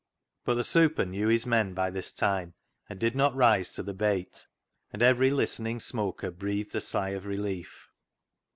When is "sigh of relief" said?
6.81-7.91